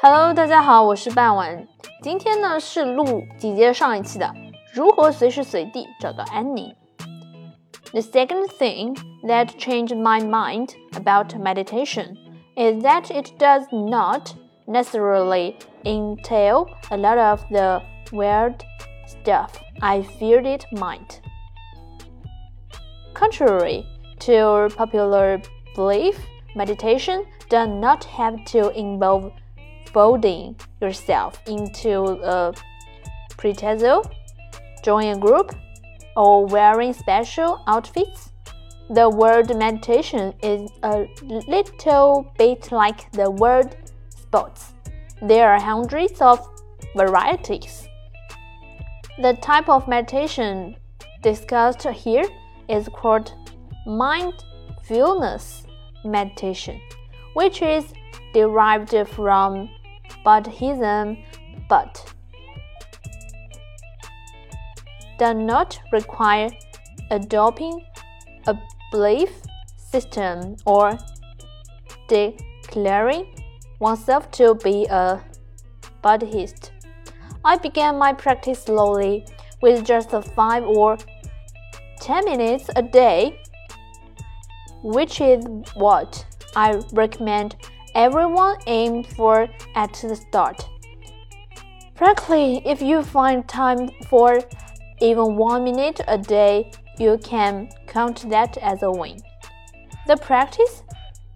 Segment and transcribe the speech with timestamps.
[0.00, 1.66] Hello，大家好，我是半晚。
[2.02, 4.32] 今天呢是录紧接着上一期的
[4.74, 6.74] 如何随时随地找到安宁。
[7.92, 12.16] The second thing that changed my mind about meditation
[12.54, 14.34] is that it does not
[14.66, 17.80] necessarily entail a lot of the
[18.12, 18.56] weird
[19.06, 19.50] stuff
[19.80, 21.20] I feared it might.
[23.14, 23.86] Contrary
[24.20, 25.40] to popular
[25.74, 26.18] belief,
[26.54, 29.32] meditation does not have to involve
[29.93, 32.53] folding yourself into a
[33.37, 34.09] pretzel,
[34.83, 35.55] join a group,
[36.15, 38.31] or wearing special outfits.
[38.89, 41.07] The word meditation is a
[41.47, 43.75] little bit like the word
[44.09, 44.73] sports.
[45.21, 46.45] There are hundreds of
[46.95, 47.87] varieties.
[49.21, 50.75] The type of meditation
[51.21, 52.25] discussed here
[52.67, 53.33] is called
[53.85, 55.63] mindfulness
[56.03, 56.81] meditation,
[57.33, 57.93] which is
[58.33, 59.69] derived from
[60.23, 61.17] Buddhism
[61.69, 62.13] but
[65.17, 66.49] does not require
[67.11, 67.85] adopting
[68.47, 68.57] a
[68.91, 69.29] belief
[69.75, 70.97] system or
[72.07, 73.27] declaring
[73.79, 75.21] oneself to be a
[76.01, 76.71] Buddhist.
[77.43, 79.25] I began my practice slowly
[79.61, 80.97] with just five or
[81.99, 83.39] ten minutes a day,
[84.83, 87.55] which is what I recommend
[87.95, 90.67] everyone aim for at the start.
[91.95, 94.39] Frankly, if you find time for
[94.99, 99.19] even one minute a day, you can count that as a win.
[100.07, 100.83] The practice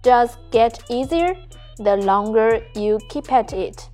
[0.02, 1.34] does get easier
[1.78, 3.88] the longer you keep at it,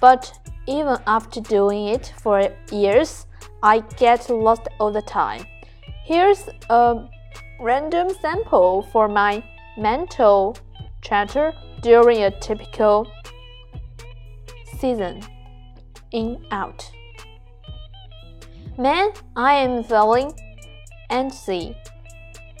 [0.00, 0.32] but
[0.66, 3.26] even after doing it for years,
[3.62, 5.44] I get lost all the time.
[6.04, 7.08] Here's a
[7.60, 9.42] random sample for my
[9.76, 10.56] mental
[11.02, 11.52] chatter
[11.86, 13.06] during a typical
[14.80, 15.22] season.
[16.10, 16.90] In out.
[18.76, 20.32] Man, I am feeling
[21.10, 21.76] antsy.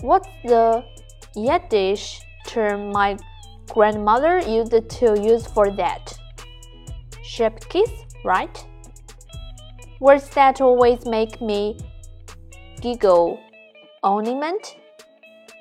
[0.00, 0.84] What's the
[1.34, 3.16] Yiddish term my
[3.68, 6.16] grandmother used to use for that?
[7.24, 7.92] Shepkiss,
[8.24, 8.64] right?
[9.98, 11.78] Words that always make me
[12.80, 13.40] giggle.
[14.04, 14.76] Ornament?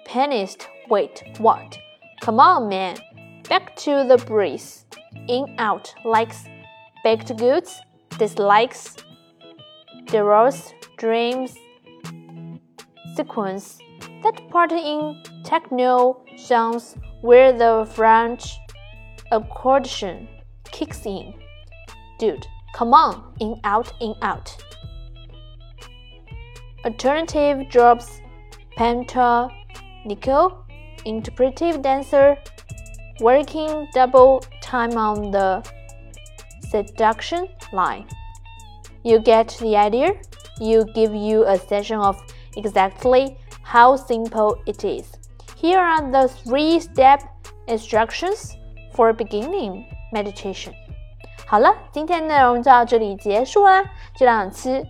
[0.08, 1.80] Penist, wait, what?
[2.22, 2.98] Come on, man.
[3.50, 4.86] Back to the breeze.
[5.28, 6.46] In out likes
[7.04, 7.80] baked goods,
[8.18, 8.96] dislikes
[10.06, 11.56] Deros dreams
[13.16, 13.80] sequence.
[14.24, 18.58] That part in techno sounds where the French
[19.32, 20.28] accordion
[20.72, 21.34] kicks in.
[22.20, 24.56] Dude, come on, in out, in out.
[26.84, 28.22] Alternative drops
[28.78, 29.50] penta
[30.06, 30.66] nickel,
[31.06, 32.38] interpretive dancer,
[33.21, 35.63] working double time on the
[36.71, 38.07] seduction line.
[39.03, 40.13] You get the idea?
[40.59, 42.17] You give you a session of
[42.57, 45.13] exactly how simple it is.
[45.57, 47.21] Here are the three step
[47.67, 48.57] instructions
[48.95, 50.73] for beginning meditation.
[51.47, 53.85] 好了，今天内容就到这里结束啦。
[54.15, 54.85] 这两期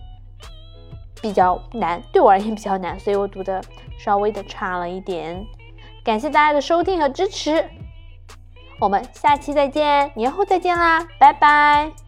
[1.21, 3.61] 比较难，对我而言比较难，所以我读的
[3.97, 5.45] 稍微的差了一点。
[6.03, 7.63] 感谢大家的收听和支持，
[8.78, 12.05] 我们下期再见，年后再见啦，拜拜。